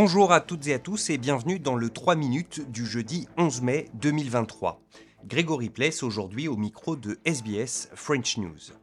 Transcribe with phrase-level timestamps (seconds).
[0.00, 3.62] Bonjour à toutes et à tous et bienvenue dans le 3 minutes du jeudi 11
[3.62, 4.80] mai 2023.
[5.24, 8.76] Grégory Pless aujourd'hui au micro de SBS French News.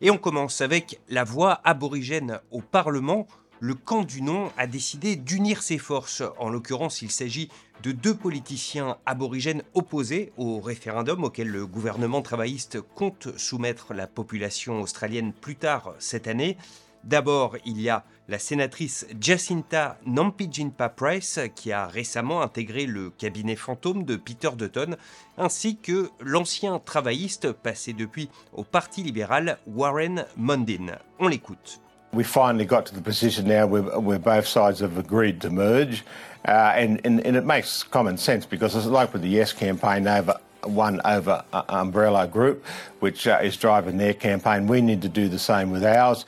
[0.00, 3.26] Et on commence avec la voix aborigène au Parlement.
[3.58, 6.22] Le camp du non a décidé d'unir ses forces.
[6.38, 7.48] En l'occurrence, il s'agit
[7.82, 14.80] de deux politiciens aborigènes opposés au référendum auquel le gouvernement travailliste compte soumettre la population
[14.80, 16.56] australienne plus tard cette année.
[17.04, 23.56] D'abord, il y a la sénatrice Jacinta Nampijinpa Price, qui a récemment intégré le cabinet
[23.56, 24.96] fantôme de Peter Dutton,
[25.38, 30.98] ainsi que l'ancien travailliste passé depuis au Parti libéral Warren Mundine.
[31.18, 31.80] On l'écoute.
[32.12, 36.02] We finally got to the position now where, where both sides have agreed to merge,
[36.48, 40.06] uh, and, and, and it makes common sense because it's like with the Yes campaign
[40.08, 42.64] over one over uh, umbrella group,
[43.00, 44.66] which uh, is driving their campaign.
[44.66, 46.24] We need to do the same with ours.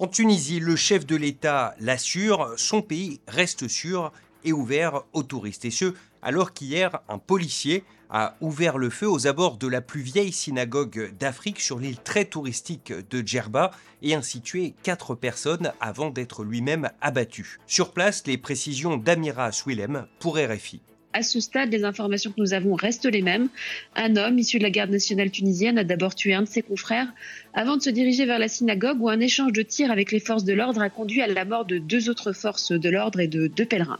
[0.00, 5.66] En Tunisie, le chef de l'État l'assure, son pays reste sûr et ouvert aux touristes.
[5.66, 10.00] Et ce, alors qu'hier, un policier a ouvert le feu aux abords de la plus
[10.00, 16.08] vieille synagogue d'Afrique sur l'île très touristique de Djerba et ainsi tué quatre personnes avant
[16.08, 17.58] d'être lui-même abattu.
[17.66, 20.80] Sur place, les précisions d'Amira Swilem pour RFI.
[21.12, 23.48] À ce stade, les informations que nous avons restent les mêmes.
[23.96, 27.08] Un homme issu de la garde nationale tunisienne a d'abord tué un de ses confrères
[27.52, 30.44] avant de se diriger vers la synagogue où un échange de tirs avec les forces
[30.44, 33.48] de l'ordre a conduit à la mort de deux autres forces de l'ordre et de
[33.48, 33.98] deux pèlerins.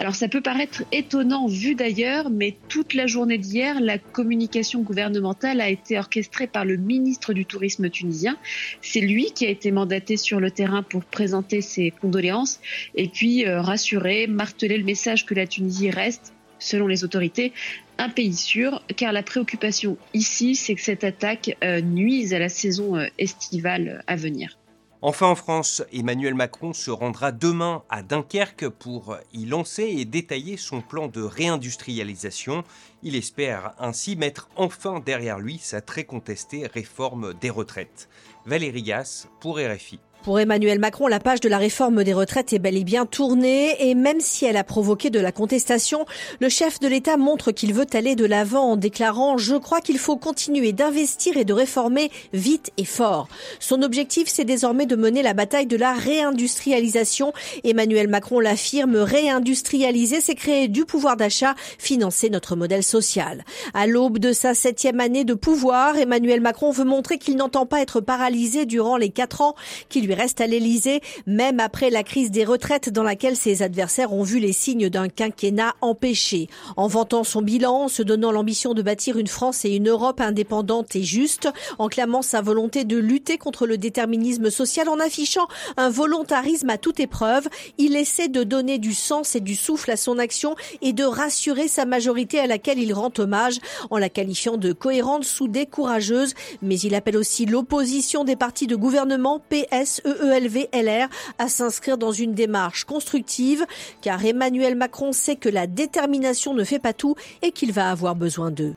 [0.00, 5.60] Alors ça peut paraître étonnant vu d'ailleurs, mais toute la journée d'hier, la communication gouvernementale
[5.60, 8.36] a été orchestrée par le ministre du Tourisme tunisien.
[8.82, 12.58] C'est lui qui a été mandaté sur le terrain pour présenter ses condoléances
[12.96, 17.52] et puis euh, rassurer, marteler le message que la Tunisie reste selon les autorités,
[17.98, 22.48] un pays sûr, car la préoccupation ici, c'est que cette attaque euh, nuise à la
[22.48, 24.56] saison euh, estivale à venir.
[25.02, 30.58] Enfin en France, Emmanuel Macron se rendra demain à Dunkerque pour y lancer et détailler
[30.58, 32.64] son plan de réindustrialisation.
[33.02, 38.10] Il espère ainsi mettre enfin derrière lui sa très contestée réforme des retraites.
[38.44, 40.00] Valérie Gasse pour RFI.
[40.22, 43.88] Pour Emmanuel Macron, la page de la réforme des retraites est bel et bien tournée
[43.88, 46.04] et même si elle a provoqué de la contestation,
[46.40, 49.98] le chef de l'État montre qu'il veut aller de l'avant en déclarant⁇ Je crois qu'il
[49.98, 53.28] faut continuer d'investir et de réformer vite et fort⁇
[53.60, 57.32] Son objectif, c'est désormais de mener la bataille de la réindustrialisation.
[57.64, 63.42] Emmanuel Macron l'affirme, réindustrialiser, c'est créer du pouvoir d'achat, financer notre modèle social.
[63.72, 67.80] À l'aube de sa septième année de pouvoir, Emmanuel Macron veut montrer qu'il n'entend pas
[67.80, 69.54] être paralysé durant les quatre ans
[69.88, 74.22] qui reste à l'Elysée, même après la crise des retraites dans laquelle ses adversaires ont
[74.22, 76.48] vu les signes d'un quinquennat empêché.
[76.76, 80.20] En vantant son bilan, en se donnant l'ambition de bâtir une France et une Europe
[80.20, 85.48] indépendante et juste, en clamant sa volonté de lutter contre le déterminisme social, en affichant
[85.76, 89.96] un volontarisme à toute épreuve, il essaie de donner du sens et du souffle à
[89.96, 93.58] son action et de rassurer sa majorité à laquelle il rend hommage
[93.90, 98.76] en la qualifiant de cohérente, soudée, courageuse, mais il appelle aussi l'opposition des partis de
[98.76, 103.64] gouvernement PS, EELV-LR à s'inscrire dans une démarche constructive,
[104.00, 108.14] car Emmanuel Macron sait que la détermination ne fait pas tout et qu'il va avoir
[108.14, 108.74] besoin d'eux.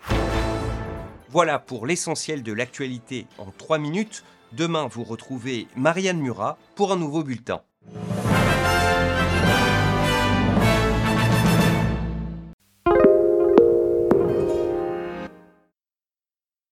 [1.29, 4.23] Voilà pour l'essentiel de l'actualité en 3 minutes.
[4.51, 7.61] Demain, vous retrouvez Marianne Murat pour un nouveau bulletin.